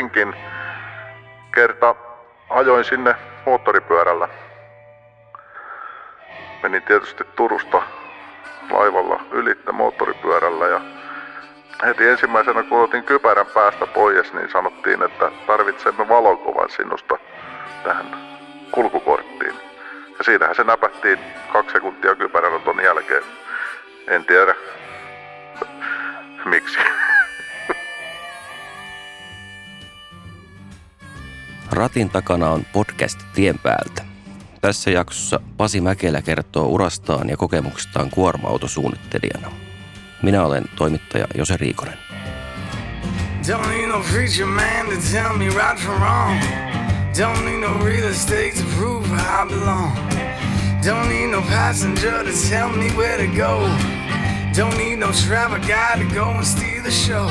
[0.00, 0.34] hyvinkin.
[1.54, 1.94] Kerta
[2.50, 3.14] ajoin sinne
[3.46, 4.28] moottoripyörällä.
[6.62, 7.82] Menin tietysti Turusta
[8.70, 10.80] laivalla ylittä moottoripyörällä ja
[11.86, 17.18] heti ensimmäisenä kun otin kypärän päästä pois, niin sanottiin, että tarvitsemme valokuvan sinusta
[17.84, 18.06] tähän
[18.70, 19.54] kulkukorttiin.
[20.18, 21.18] Ja siinähän se näpättiin
[21.52, 23.22] kaksi sekuntia kypäränoton jälkeen.
[24.08, 24.54] En tiedä
[26.44, 26.78] miksi.
[31.72, 34.04] Ratin takana on podcast Tien päältä.
[34.60, 39.52] Tässä jaksossa Pasi Mäkelä kertoo urastaan ja kokemuksistaan kuorma-autosuunnittelijana.
[40.22, 41.98] Minä olen toimittaja Jose Riikonen.
[43.48, 44.02] Don't need no
[50.96, 53.68] no no passenger to tell me where to go.
[54.52, 55.58] Don't need no travel
[55.98, 57.30] to go and steal the show.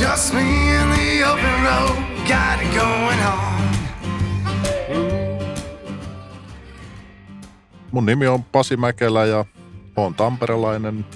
[0.00, 3.60] Just me in the open road, got it going on.
[7.92, 9.44] Mun nimi on Pasi Mäkelä ja
[9.96, 11.06] olen tamperelainen,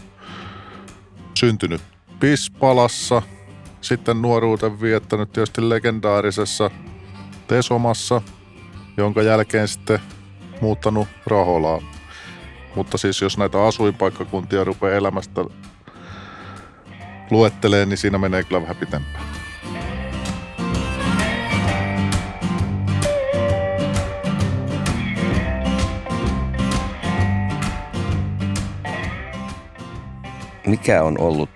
[1.34, 1.80] syntynyt
[2.20, 3.22] Pispalassa,
[3.80, 6.70] sitten nuoruuden viettänyt tietysti legendaarisessa
[7.46, 8.22] Tesomassa,
[8.96, 9.98] jonka jälkeen sitten
[10.60, 11.82] muuttanut Raholaan.
[12.74, 15.44] Mutta siis jos näitä asuinpaikkakuntia rupeaa elämästä
[17.30, 19.43] luettelee, niin siinä menee kyllä vähän pitempään.
[30.66, 31.50] Mikä on ollut,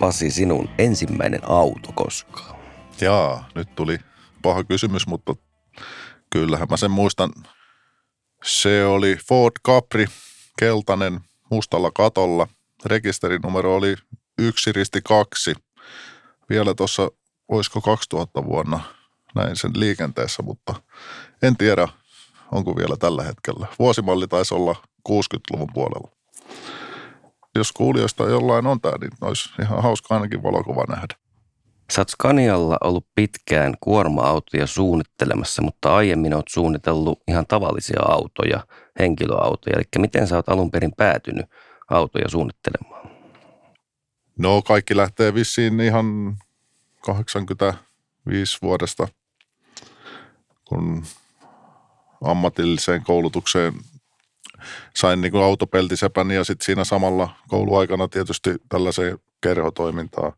[0.00, 2.56] Pasi, sinun ensimmäinen auto koskaan?
[3.00, 3.98] Jaa, nyt tuli
[4.42, 5.34] paha kysymys, mutta
[6.30, 7.30] kyllähän mä sen muistan.
[8.44, 10.06] Se oli Ford Capri,
[10.58, 11.20] keltainen,
[11.50, 12.48] mustalla katolla.
[12.86, 13.94] Rekisterinumero oli
[14.38, 15.54] yksi risti kaksi.
[16.50, 17.10] Vielä tuossa,
[17.48, 18.80] olisiko 2000 vuonna
[19.34, 20.74] näin sen liikenteessä, mutta
[21.42, 21.88] en tiedä,
[22.52, 23.66] onko vielä tällä hetkellä.
[23.78, 24.76] Vuosimalli taisi olla
[25.08, 26.13] 60-luvun puolella.
[27.54, 31.14] Jos kuulijoista jollain on tämä, niin olisi ihan hauska ainakin valokuva nähdä.
[31.92, 38.66] Sä oot Scanialla ollut pitkään kuorma-autoja suunnittelemassa, mutta aiemmin oot suunnitellut ihan tavallisia autoja,
[38.98, 39.76] henkilöautoja.
[39.76, 41.46] Eli miten sä oot alun perin päätynyt
[41.90, 43.10] autoja suunnittelemaan?
[44.38, 46.36] No kaikki lähtee vissiin ihan
[47.00, 49.08] 85 vuodesta,
[50.64, 51.04] kun
[52.24, 53.72] ammatilliseen koulutukseen
[54.96, 60.32] sain niin autopeltisepän ja sitten siinä samalla kouluaikana tietysti tällaiseen kerhotoimintaan.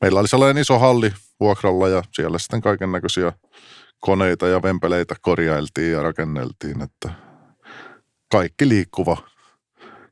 [0.00, 3.32] Meillä oli sellainen iso halli vuokralla ja siellä sitten kaiken näköisiä
[4.00, 7.10] koneita ja vempeleitä korjailtiin ja rakenneltiin, että
[8.32, 9.16] kaikki liikkuva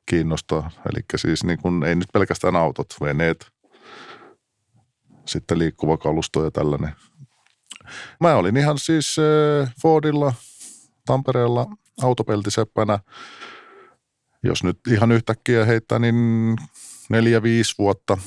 [0.07, 0.71] kiinnostaa.
[0.93, 3.47] Eli siis niin kuin, ei nyt pelkästään autot, veneet,
[5.27, 6.95] sitten liikkuva kalusto ja tällainen.
[8.21, 10.35] Mä olin ihan siis äh, Fordilla
[11.07, 11.67] Tampereella
[12.03, 12.99] autopeltiseppänä.
[14.43, 16.57] Jos nyt ihan yhtäkkiä heittää, niin
[17.11, 18.19] neljä, viisi vuotta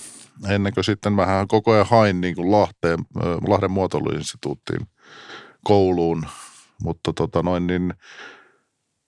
[0.49, 2.99] ennen kuin sitten vähän koko ajan hain niin kuin Lahteen,
[3.47, 4.87] Lahden muotoiluinstituuttiin
[5.63, 6.25] kouluun,
[6.81, 7.93] mutta tota noin niin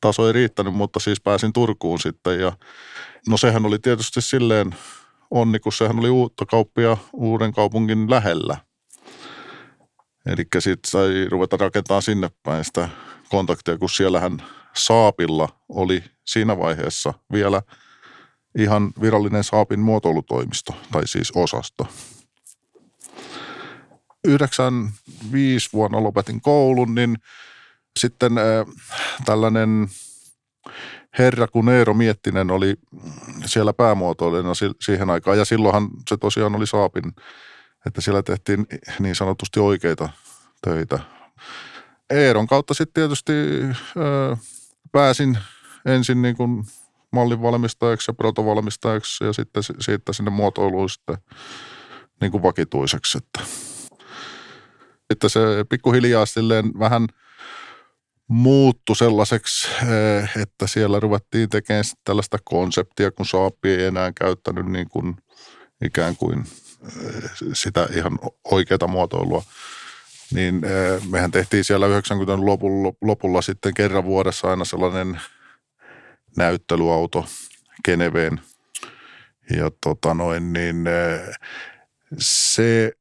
[0.02, 2.52] taso ei riittänyt, mutta siis pääsin Turkuun sitten ja
[3.28, 4.76] no sehän oli tietysti silleen
[5.32, 8.58] onni, kun sehän oli uutta kauppia uuden kaupungin lähellä.
[10.28, 12.90] Eli sitten sai ruveta rakentamaan sinne päin sitä
[13.30, 14.44] kontaktia, kun siellähän
[14.76, 17.62] Saapilla oli siinä vaiheessa vielä
[18.58, 21.88] ihan virallinen Saapin muotoilutoimisto, tai siis osasto.
[24.28, 27.18] 95 vuonna lopetin koulun, niin
[28.00, 28.46] sitten äh,
[29.26, 29.88] tällainen
[31.18, 32.76] herra kun Eero Miettinen oli
[33.46, 35.38] siellä päämuotoilijana siihen aikaan.
[35.38, 37.04] Ja silloinhan se tosiaan oli Saapin,
[37.88, 38.68] että siellä tehtiin
[39.00, 40.10] niin sanotusti oikeita
[40.62, 41.00] töitä.
[42.10, 43.34] Eeron kautta sitten tietysti
[43.98, 44.38] ö,
[44.92, 45.38] pääsin
[45.86, 46.64] ensin niin kuin
[47.12, 51.18] mallin valmistajaksi ja protovalmistajaksi ja sitten siitä sinne muotoiluun sitten
[52.22, 53.18] niin kuin vakituiseksi.
[53.18, 53.40] Että.
[55.12, 57.08] Sitten se pikkuhiljaa silleen vähän
[58.28, 59.68] muuttu sellaiseksi,
[60.42, 65.16] että siellä ruvettiin tekemään tällaista konseptia, kun Saapi ei enää käyttänyt niin kuin
[65.86, 66.44] ikään kuin
[67.54, 69.44] sitä ihan oikeaa muotoilua
[70.34, 70.62] niin
[71.10, 75.22] mehän tehtiin siellä 90-luvun lopulla, lopulla sitten kerran vuodessa aina sellainen
[76.38, 77.26] näyttelyauto
[77.86, 78.42] Geneveen.
[79.50, 80.86] Ja tota noin, niin
[82.18, 82.92] se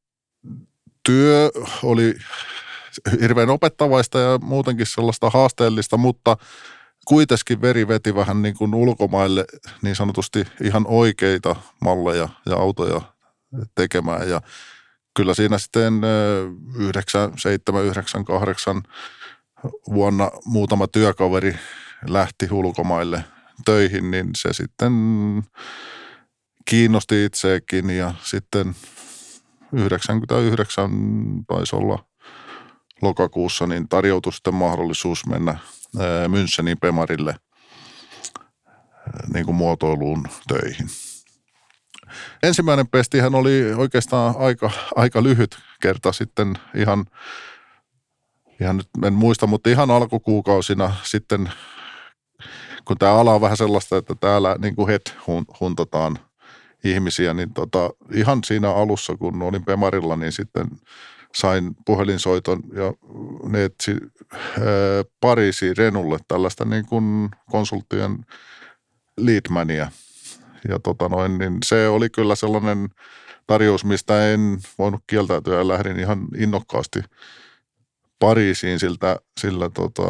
[1.03, 1.51] työ
[1.83, 2.15] oli
[3.21, 6.37] hirveän opettavaista ja muutenkin sellaista haasteellista, mutta
[7.05, 9.45] kuitenkin veri veti vähän niin kuin ulkomaille
[9.81, 13.01] niin sanotusti ihan oikeita malleja ja autoja
[13.75, 14.29] tekemään.
[14.29, 14.41] Ja
[15.15, 16.01] kyllä siinä sitten
[16.75, 18.83] 97, 98
[19.93, 21.55] vuonna muutama työkaveri
[22.07, 23.23] lähti ulkomaille
[23.65, 24.93] töihin, niin se sitten
[26.65, 28.75] kiinnosti itseäkin ja sitten
[29.73, 30.91] 99
[31.47, 32.05] taisi olla
[33.01, 35.57] lokakuussa, niin tarjoutui sitten mahdollisuus mennä
[36.27, 37.35] Münchenin Pemarille
[39.33, 40.87] niin kuin muotoiluun töihin.
[42.43, 47.05] Ensimmäinen pestihän oli oikeastaan aika, aika lyhyt kerta sitten ihan,
[48.61, 51.51] ihan nyt en muista, mutta ihan alkukuukausina sitten,
[52.85, 55.15] kun tämä ala on vähän sellaista, että täällä niin kuin het
[55.59, 56.19] huntataan
[56.83, 60.67] ihmisiä, niin tota, ihan siinä alussa, kun olin Pemarilla, niin sitten
[61.35, 62.93] sain puhelinsoiton ja
[63.49, 63.91] ne etsi
[65.21, 68.25] Pariisiin Renulle tällaista niin kuin konsulttien
[69.17, 69.91] leadmania.
[70.69, 72.89] Ja tota noin, niin se oli kyllä sellainen
[73.47, 76.99] tarjous, mistä en voinut kieltäytyä ja lähdin ihan innokkaasti
[78.19, 80.03] Pariisiin siltä, sillä tota,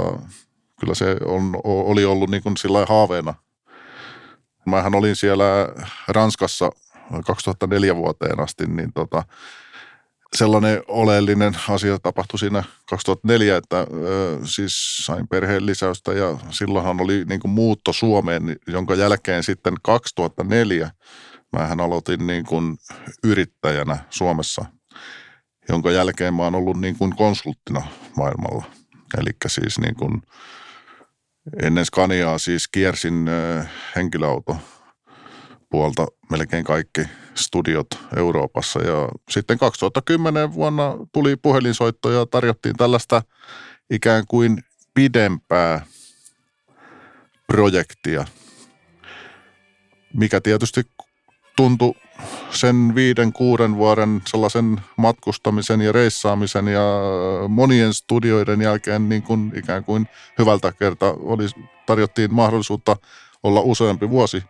[0.80, 3.34] kyllä se on, oli ollut niin kuin sillä haaveena.
[4.66, 5.46] Mähän olin siellä
[6.08, 6.70] Ranskassa
[7.26, 9.24] 2004 vuoteen asti, niin tota,
[10.36, 13.86] sellainen oleellinen asia tapahtui siinä 2004, että ö,
[14.44, 20.92] siis sain perheen lisäystä ja silloinhan oli niin kuin muutto Suomeen, jonka jälkeen sitten 2004
[21.54, 22.78] mähän aloitin niin kuin
[23.24, 24.66] yrittäjänä Suomessa,
[25.70, 27.84] jonka jälkeen mä oon ollut niin kuin konsulttina
[28.18, 28.66] maailmalla.
[29.18, 30.22] Eli siis niin kuin
[31.64, 33.30] ennen Scaniaa siis kiersin
[33.96, 34.58] henkilöauto
[35.70, 37.02] puolta melkein kaikki
[37.38, 38.80] studiot Euroopassa.
[38.80, 43.22] Ja sitten 2010 vuonna tuli puhelinsoitto ja tarjottiin tällaista
[43.90, 44.64] ikään kuin
[44.94, 45.86] pidempää
[47.48, 48.26] projektia,
[50.14, 50.82] mikä tietysti
[51.56, 51.94] tuntui
[52.50, 56.82] sen viiden, kuuden vuoden sellaisen matkustamisen ja reissaamisen ja
[57.48, 60.08] monien studioiden jälkeen niin kuin ikään kuin
[60.40, 61.48] hyvältä kerta oli,
[61.86, 62.96] tarjottiin mahdollisuutta
[63.44, 64.44] olla useampi vuosi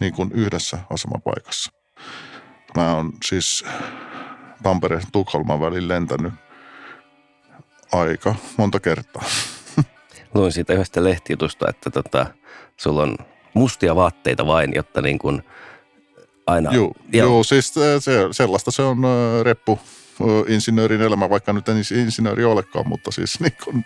[0.00, 1.79] niin kuin yhdessä asemapaikassa.
[2.76, 3.64] Mä oon siis
[4.62, 6.32] Tampereen Tukholman välin lentänyt
[7.92, 9.22] aika monta kertaa.
[10.34, 12.26] Luin siitä yhdestä lehtijutusta, että tota,
[12.76, 13.16] sulla on
[13.54, 15.42] mustia vaatteita vain, jotta niin kuin
[16.46, 16.72] aina...
[16.72, 17.22] Joo, ja...
[17.22, 18.98] joo siis se, sellaista se on
[19.42, 19.78] reppu
[20.48, 23.84] insinöörin elämä, vaikka nyt en insinööri olekaan, mutta siis niin kun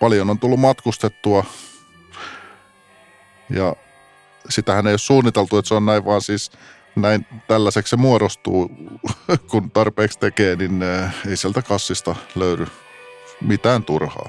[0.00, 1.44] paljon on tullut matkustettua
[3.50, 3.76] ja
[4.48, 6.52] sitähän ei ole suunniteltu, että se on näin, vaan siis
[6.96, 8.70] näin tällaiseksi se muodostuu,
[9.50, 12.66] kun tarpeeksi tekee, niin äh, ei sieltä kassista löydy
[13.40, 14.28] mitään turhaa.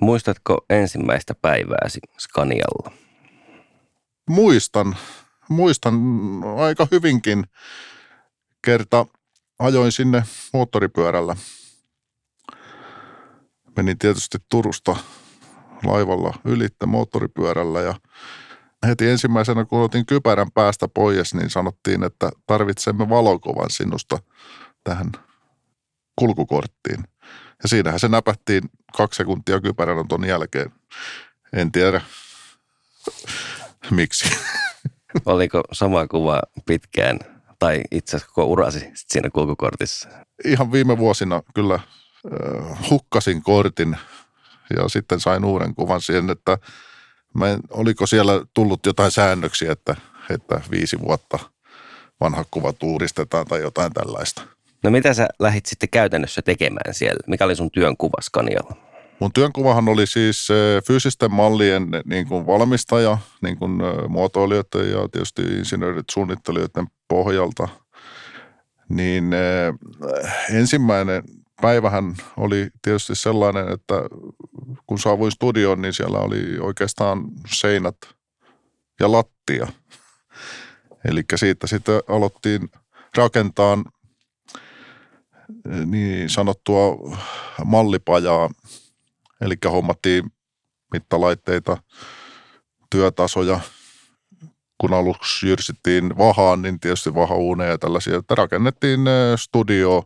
[0.00, 2.92] Muistatko ensimmäistä päivääsi Scanialla?
[4.28, 4.96] Muistan,
[5.48, 5.94] muistan
[6.56, 7.44] aika hyvinkin.
[8.64, 9.06] Kerta
[9.58, 10.22] ajoin sinne
[10.52, 11.36] moottoripyörällä.
[13.76, 14.96] Menin tietysti Turusta
[15.84, 17.94] laivalla ylittä moottoripyörällä ja
[18.86, 24.18] heti ensimmäisenä, kun otin kypärän päästä pois, niin sanottiin, että tarvitsemme valokuvan sinusta
[24.84, 25.12] tähän
[26.16, 27.04] kulkukorttiin.
[27.62, 28.62] Ja siinähän se näpättiin
[28.96, 30.72] kaksi sekuntia kypärän ton jälkeen.
[31.52, 32.00] En tiedä
[33.90, 34.30] miksi.
[35.26, 37.18] Oliko sama kuva pitkään
[37.58, 40.08] tai itse asiassa koko urasi siinä kulkukortissa?
[40.44, 41.80] Ihan viime vuosina kyllä
[42.90, 43.96] hukkasin kortin
[44.76, 46.58] ja sitten sain uuden kuvan siihen, että
[47.34, 49.96] mä en, oliko siellä tullut jotain säännöksiä, että,
[50.30, 51.38] että viisi vuotta
[52.20, 54.42] vanha kuva tuuristetaan tai jotain tällaista.
[54.84, 57.20] No mitä sä lähit sitten käytännössä tekemään siellä?
[57.26, 58.76] Mikä oli sun työnkuva Scanialla?
[59.20, 60.48] Mun työnkuvahan oli siis
[60.86, 63.72] fyysisten mallien niin kuin valmistaja, niin kuin
[64.08, 67.68] muotoilijoiden ja tietysti insinöörit suunnittelijoiden pohjalta.
[68.88, 69.30] Niin
[70.50, 71.22] ensimmäinen
[71.60, 73.94] päivähän oli tietysti sellainen, että
[74.86, 77.96] kun saavuin studioon, niin siellä oli oikeastaan seinät
[79.00, 79.66] ja lattia.
[81.08, 82.68] Eli siitä sitten aloittiin
[83.16, 83.78] rakentaa
[85.86, 87.16] niin sanottua
[87.64, 88.50] mallipajaa,
[89.40, 90.24] eli hommattiin
[90.92, 91.76] mittalaitteita,
[92.90, 93.60] työtasoja.
[94.78, 99.00] Kun aluksi jyrsittiin vahaan, niin tietysti vahauuneja ja tällaisia, että rakennettiin
[99.36, 100.04] studio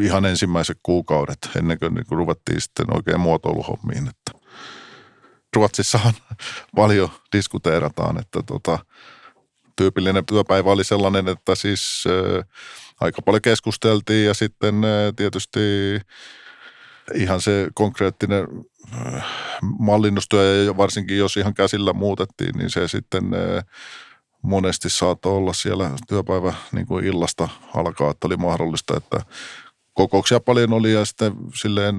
[0.00, 4.08] ihan ensimmäiset kuukaudet ennen kuin, niin ruvettiin sitten oikein muotoiluhommiin.
[4.08, 4.32] Että
[5.56, 6.14] Ruotsissahan
[6.76, 8.78] paljon diskuteerataan, että tota,
[9.76, 12.44] tyypillinen työpäivä oli sellainen, että siis ä,
[13.00, 15.60] aika paljon keskusteltiin ja sitten ä, tietysti
[17.14, 18.46] ihan se konkreettinen
[18.94, 19.24] äh,
[19.78, 23.64] mallinnustyö, ja varsinkin jos ihan käsillä muutettiin, niin se sitten äh,
[24.42, 29.20] monesti saattoi olla siellä työpäivä niin kuin illasta alkaa, että oli mahdollista, että
[29.94, 31.94] kokouksia paljon oli ja sitten silleen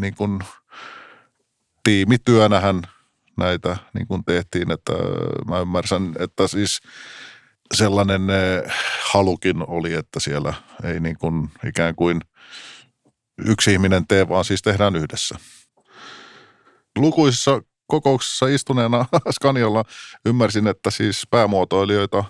[0.00, 0.40] niin kuin
[1.82, 2.82] tiimityönähän
[3.36, 4.92] näitä niin kuin tehtiin, että
[5.48, 6.80] mä ymmärrän, että siis
[7.74, 8.22] sellainen
[9.12, 12.20] halukin oli, että siellä ei niin kuin ikään kuin
[13.46, 15.34] yksi ihminen tee, vaan siis tehdään yhdessä.
[16.96, 19.84] Lukuisissa kokouksessa istuneena Scanialla
[20.26, 22.24] ymmärsin, että siis päämuotoilijoita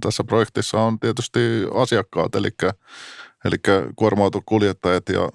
[0.00, 1.40] tässä projektissa on tietysti
[1.74, 2.50] asiakkaat, eli,
[3.44, 3.56] eli
[3.96, 5.28] kuorma-autokuljettajat ja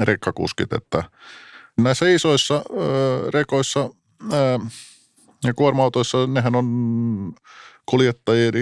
[0.00, 1.04] rekkakuskit, että
[1.78, 3.90] näissä isoissa ö, rekoissa
[4.32, 4.58] ö,
[5.44, 6.66] ja kuorma-autoissa nehän on
[7.86, 8.54] kuljettajien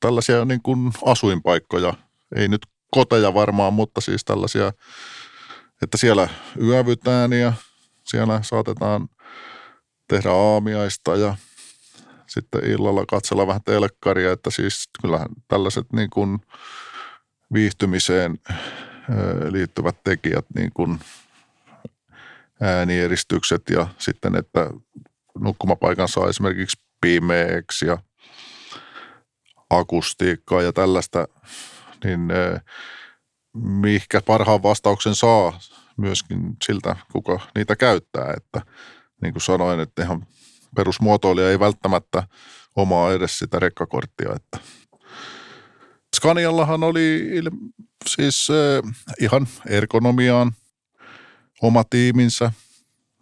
[0.00, 1.94] tällaisia niin kuin asuinpaikkoja,
[2.36, 4.72] ei nyt koteja varmaan, mutta siis tällaisia,
[5.82, 6.28] että siellä
[6.62, 7.52] yövytään ja
[8.04, 9.08] siellä saatetaan
[10.08, 11.36] tehdä aamiaista ja
[12.26, 16.38] sitten illalla katsella vähän telkkaria, että siis kyllähän tällaiset niin kuin
[17.54, 18.38] viihtymiseen
[19.50, 20.98] liittyvät tekijät, niin kuin
[22.60, 24.70] ääniерistykset ja sitten, että
[25.40, 27.98] nukkumapaikan saa esimerkiksi pimeäksi ja
[29.70, 31.28] akustiikkaa ja tällaista,
[32.04, 32.20] niin
[33.54, 35.60] mihinkä parhaan vastauksen saa
[35.96, 38.34] myöskin siltä, kuka niitä käyttää.
[38.36, 38.62] Että
[39.22, 40.26] niin kuin sanoin, että ihan
[40.76, 42.22] perusmuotoilija ei välttämättä
[42.76, 44.32] omaa edes sitä rekkakorttia.
[44.36, 44.58] Että.
[46.14, 47.30] Scaniallahan oli
[48.06, 50.52] siis äh, ihan ergonomiaan
[51.62, 52.52] oma tiiminsä.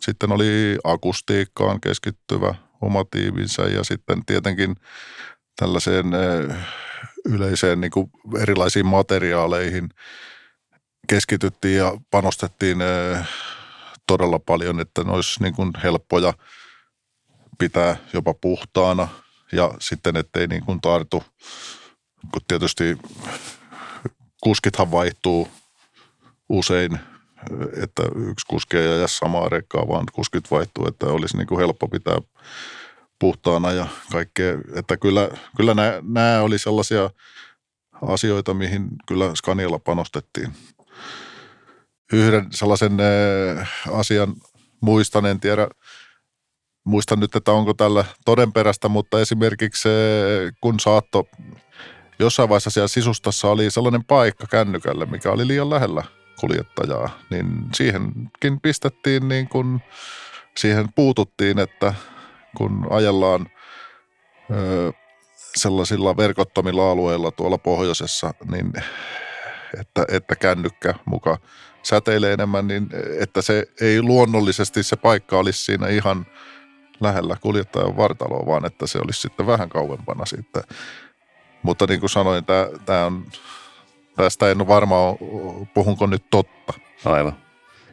[0.01, 4.77] Sitten oli akustiikkaan keskittyvä oma tiiminsä ja sitten tietenkin
[5.57, 6.57] tällaiseen äh,
[7.25, 9.89] yleiseen niin kuin erilaisiin materiaaleihin–
[11.09, 13.29] keskityttiin ja panostettiin eh,
[14.07, 16.35] todella paljon, että ne olisi niin kuin helppoja
[17.59, 19.09] pitää jopa puhtaana
[19.53, 21.23] ja sitten ettei niin kuin tartu,
[22.33, 22.99] kun tietysti
[24.43, 25.49] kuskithan vaihtuu
[26.49, 26.99] usein,
[27.83, 31.89] että yksi kuski ei aja samaa rekkaa, vaan kuskit vaihtuu, että olisi niin kuin helppo
[31.89, 32.19] pitää
[33.19, 34.59] puhtaana ja kaikkea.
[34.75, 37.11] Että kyllä, kyllä nämä, nämä oli sellaisia
[38.03, 40.53] asioita, mihin kyllä Scanialla panostettiin
[42.13, 42.93] yhden sellaisen
[43.93, 44.35] asian
[44.81, 45.69] muistan, en tiedä,
[46.85, 49.89] muistan nyt, että onko tällä todenperäistä, mutta esimerkiksi
[50.61, 51.29] kun saatto
[52.23, 56.03] jossain vaiheessa siellä sisustassa oli sellainen paikka kännykälle, mikä oli liian lähellä
[56.41, 59.81] kuljettajaa, niin siihenkin pistettiin niin kuin,
[60.57, 61.95] siihen puututtiin, että
[62.57, 63.47] kun ajellaan
[64.51, 64.93] ö,
[65.57, 68.73] sellaisilla verkottomilla alueilla tuolla pohjoisessa, niin
[69.81, 71.39] että, että kännykkä muka
[71.83, 72.89] säteilee enemmän, niin
[73.21, 76.27] että se ei luonnollisesti se paikka olisi siinä ihan
[77.01, 80.63] lähellä kuljettajan vartaloa, vaan että se olisi sitten vähän kauempana sitten.
[81.63, 83.27] Mutta niin kuin sanoin, tämä, tämä on,
[84.17, 84.97] tästä en ole varma,
[85.75, 86.73] puhunko nyt totta.
[87.05, 87.37] Aivan.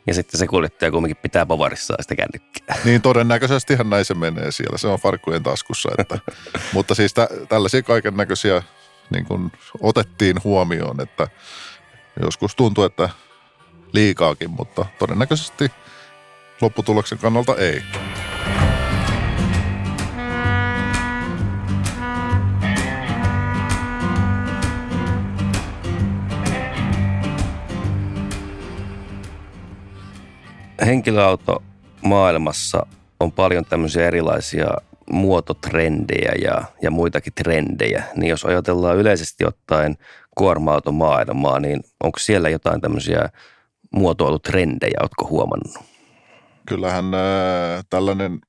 [0.08, 2.78] Ja sitten se kuljettaja kumminkin pitää pavarissa sitä kännykkää.
[2.86, 4.78] Niin todennäköisestihän näin se menee siellä.
[4.78, 5.90] Se on farkkujen taskussa.
[5.98, 6.20] Että,
[6.74, 8.64] mutta siis tä, tällaisia kaiken näköisiä
[9.10, 11.28] niin kuin otettiin huomioon, että
[12.24, 13.10] joskus tuntuu, että
[13.94, 15.72] liikaakin, mutta todennäköisesti
[16.62, 17.84] lopputuloksen kannalta ei.
[30.86, 31.64] Henkilöauto
[32.02, 32.86] maailmassa
[33.20, 34.68] on paljon tämmöisiä erilaisia
[35.12, 38.04] muototrendejä ja, ja muitakin trendejä.
[38.16, 39.98] Niin jos ajatellaan yleisesti ottaen
[40.38, 43.30] kuorma-automaailmaa, niin onko siellä jotain tämmöisiä
[43.92, 45.78] muotoilutrendejä, oletko huomannut?
[46.68, 48.40] Kyllähän ää, tällainen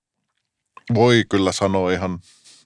[0.95, 2.19] voi kyllä sanoa ihan,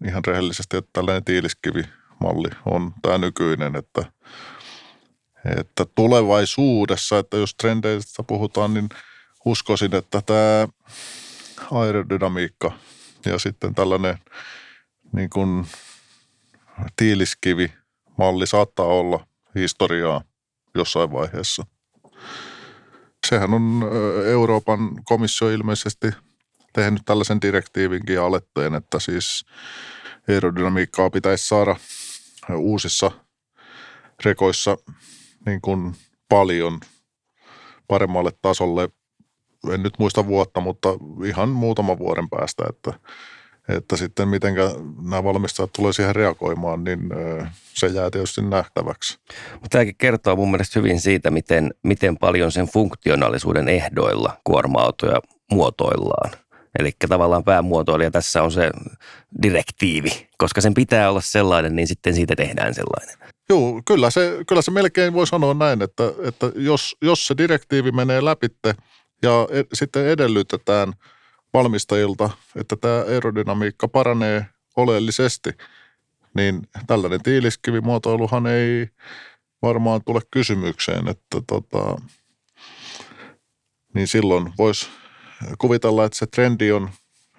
[0.06, 4.04] ihan rehellisesti, että tällainen tiiliskivimalli on tämä nykyinen, että,
[5.58, 8.88] että tulevaisuudessa, että jos trendeistä puhutaan, niin
[9.44, 10.68] uskoisin, että tämä
[11.70, 12.72] aerodynamiikka
[13.26, 14.18] ja sitten tällainen
[15.12, 15.66] niin kuin
[16.96, 17.72] tiiliskivi
[18.18, 20.24] malli saattaa olla historiaa
[20.74, 21.66] jossain vaiheessa.
[23.26, 23.82] Sehän on
[24.26, 26.06] Euroopan komissio ilmeisesti
[26.72, 29.46] tehnyt tällaisen direktiivinkin aletteen, että siis
[30.28, 31.76] aerodynamiikkaa pitäisi saada
[32.56, 33.10] uusissa
[34.24, 34.76] rekoissa
[35.46, 35.96] niin kuin
[36.28, 36.80] paljon
[37.88, 38.88] paremmalle tasolle.
[39.72, 40.88] En nyt muista vuotta, mutta
[41.24, 42.92] ihan muutama vuoden päästä, että
[43.68, 44.54] että sitten miten
[45.02, 47.00] nämä valmistajat tulee siihen reagoimaan, niin
[47.74, 49.18] se jää tietysti nähtäväksi.
[49.52, 56.30] Mutta tämäkin kertoo mun mielestä hyvin siitä, miten, miten paljon sen funktionaalisuuden ehdoilla kuorma-autoja muotoillaan.
[56.78, 58.70] Eli tavallaan päämuotoilija tässä on se
[59.42, 63.16] direktiivi, koska sen pitää olla sellainen, niin sitten siitä tehdään sellainen.
[63.48, 67.92] Joo, kyllä se, kyllä se melkein voi sanoa näin, että, että jos, jos se direktiivi
[67.92, 68.74] menee läpitte
[69.24, 70.92] ja e, sitten edellytetään
[71.54, 75.50] valmistajilta, että tämä aerodynamiikka paranee oleellisesti,
[76.34, 78.88] niin tällainen tiiliskivimuotoiluhan ei
[79.62, 82.00] varmaan tule kysymykseen, että tota,
[83.94, 84.88] niin silloin voisi
[85.58, 86.90] kuvitella, että se trendi on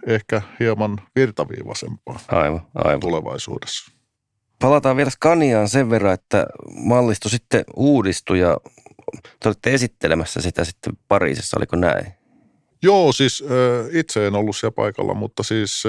[0.08, 3.00] ehkä hieman virtaviivaisempaa aivan, aivan.
[3.00, 3.92] tulevaisuudessa.
[4.60, 8.58] Palataan vielä Scaniaan sen verran, että mallisto sitten uudistui ja
[9.40, 12.14] te olitte esittelemässä sitä sitten Pariisissa, oliko näin?
[12.82, 13.44] Joo, siis
[13.92, 15.84] itse en ollut siellä paikalla, mutta siis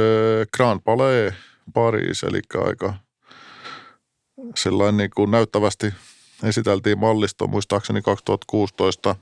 [0.56, 1.34] Grand Palais
[1.74, 2.94] Paris, eli aika
[4.56, 5.94] sellainen niin kuin näyttävästi
[6.42, 9.16] esiteltiin mallisto muistaakseni 2016.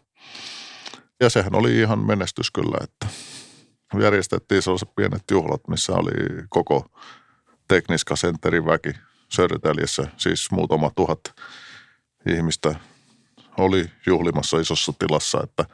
[1.21, 3.07] Ja sehän oli ihan menestys kyllä, että
[4.01, 6.87] järjestettiin sellaiset pienet juhlat, missä oli koko
[7.69, 8.91] Tekniska Centerin väki
[9.29, 11.21] Södertäljessä, siis muutama tuhat
[12.29, 12.75] ihmistä
[13.59, 15.65] oli juhlimassa isossa tilassa, että,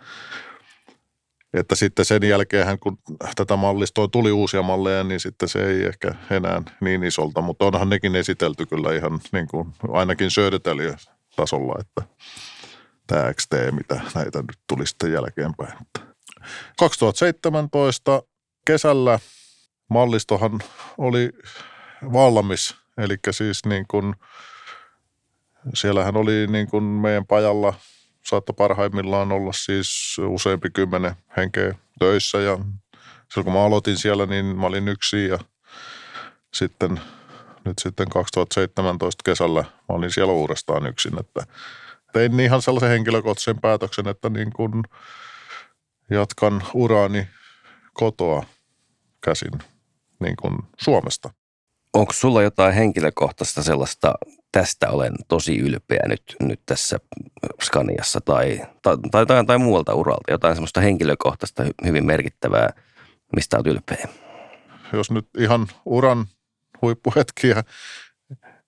[1.54, 2.98] että sitten sen jälkeen, kun
[3.36, 7.88] tätä mallistoa tuli uusia malleja, niin sitten se ei ehkä enää niin isolta, mutta onhan
[7.88, 10.96] nekin esitelty kyllä ihan niin kuin ainakin Södertälje
[11.36, 12.14] tasolla, että
[13.06, 15.72] tämä XT, mitä näitä nyt tuli sitten jälkeenpäin.
[16.78, 18.22] 2017
[18.66, 19.18] kesällä
[19.90, 20.58] mallistohan
[20.98, 21.30] oli
[22.12, 24.14] valmis, eli siis niin kuin,
[25.74, 27.74] siellähän oli niin kuin meidän pajalla
[28.26, 32.58] saattoi parhaimmillaan olla siis useampi kymmenen henkeä töissä ja
[33.28, 35.38] silloin kun mä aloitin siellä, niin mä olin yksi ja
[36.54, 37.00] sitten
[37.64, 41.46] nyt sitten 2017 kesällä mä olin siellä uudestaan yksin, että
[42.12, 44.82] tein ihan sellaisen henkilökohtaisen päätöksen, että niin kuin
[46.10, 47.28] jatkan uraani
[47.92, 48.44] kotoa
[49.24, 49.52] käsin
[50.20, 51.30] niin kuin Suomesta.
[51.94, 54.14] Onko sulla jotain henkilökohtaista sellaista,
[54.52, 56.98] tästä olen tosi ylpeä nyt, nyt tässä
[57.62, 62.68] Scaniassa tai, tai, tai, tai, tai muualta uralta, jotain semmoista henkilökohtaista hyvin merkittävää,
[63.36, 64.08] mistä olet ylpeä?
[64.92, 66.26] Jos nyt ihan uran
[66.82, 67.64] huippuhetkiä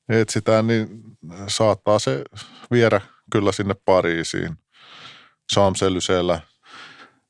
[0.08, 1.02] etsitään, niin
[1.48, 2.24] saattaa se
[2.70, 3.00] viedä
[3.32, 4.56] kyllä sinne Pariisiin.
[5.52, 6.40] Saamselysellä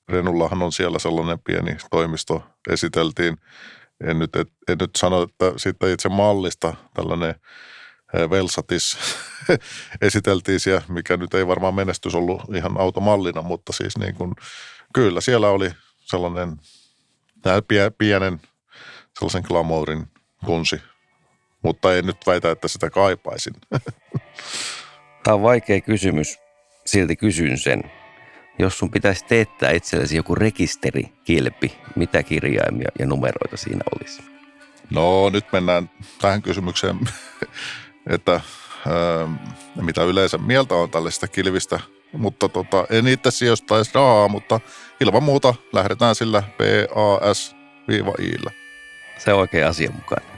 [0.09, 3.37] Renullahan on siellä sellainen pieni toimisto, esiteltiin.
[4.05, 4.31] En nyt,
[4.69, 7.35] en nyt sano, että siitä itse mallista tällainen
[8.31, 8.98] Velsatis
[10.01, 14.35] esiteltiin siellä, mikä nyt ei varmaan menestys ollut ihan automallina, mutta siis niin kuin,
[14.94, 15.70] kyllä siellä oli
[16.01, 16.57] sellainen
[17.98, 18.40] pienen
[19.18, 20.07] sellaisen glamourin
[20.44, 20.83] kunsi,
[21.62, 23.55] mutta en nyt väitä, että sitä kaipaisin.
[25.25, 26.38] Tämä on vaikea kysymys,
[26.87, 27.83] silti kysyn sen.
[28.59, 34.22] Jos sun pitäisi teettää itsellesi joku rekisteri, kilpi, mitä kirjaimia ja numeroita siinä olisi?
[34.90, 36.98] No nyt mennään tähän kysymykseen,
[38.11, 38.35] että
[38.87, 39.35] ähm,
[39.83, 41.81] mitä yleensä mieltä on tällaista kilvistä,
[42.12, 44.61] mutta tota, en itse sijoittaisi rahaa, mutta
[45.01, 48.51] ilman muuta lähdetään sillä PAS-iillä.
[49.19, 50.33] Se on oikein asianmukainen.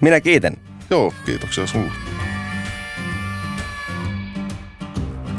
[0.00, 0.56] Minä kiitän.
[0.90, 1.92] Joo, kiitoksia sinulle.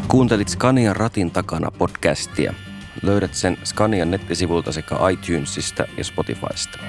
[0.07, 2.53] Kuuntelit Scanian ratin takana podcastia.
[3.01, 6.79] Löydät sen Scanian nettisivulta sekä iTunesista ja Spotifysta.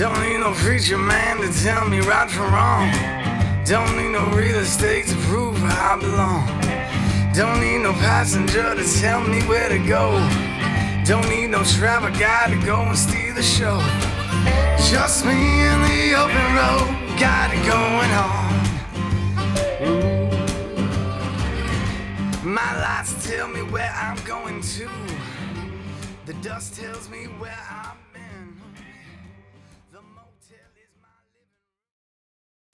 [0.00, 2.90] Don't need no preacher man to tell me right from wrong.
[3.66, 6.46] Don't need no real estate to prove I belong.
[7.34, 10.12] Don't need no passenger to tell me where to go.
[11.04, 13.78] Don't need no travel guide to go and steal the show.
[14.90, 16.88] Just me in the open road,
[17.20, 18.48] got it going on.
[22.42, 24.88] My lights tell me where I'm going to.
[26.24, 27.99] The dust tells me where I'm